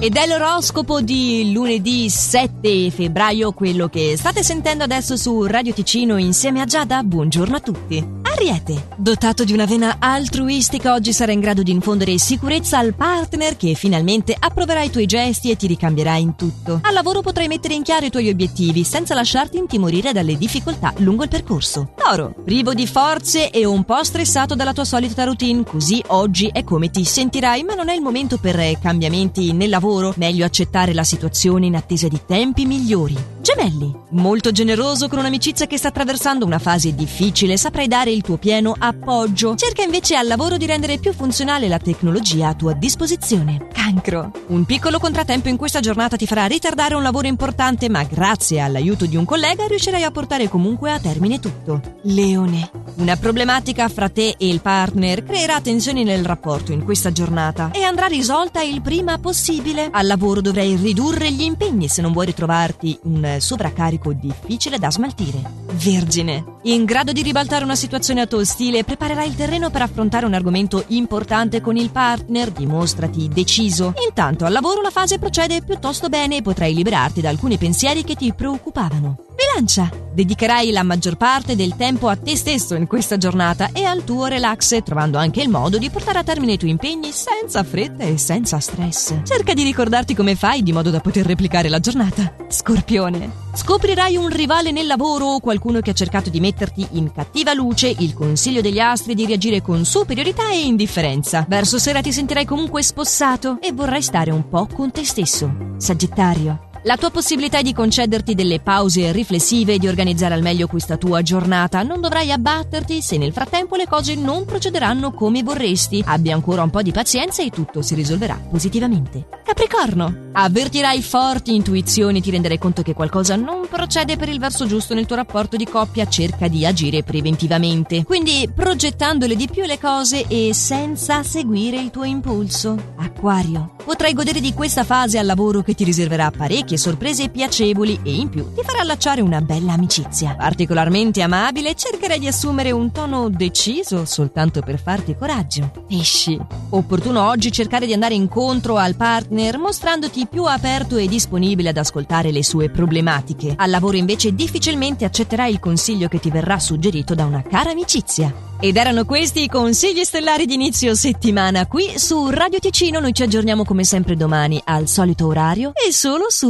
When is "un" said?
23.64-23.82, 44.48-44.66, 46.94-47.02, 49.16-49.24, 63.04-63.36, 70.26-70.34, 94.16-94.28, 104.30-104.48, 116.62-116.70, 142.70-142.92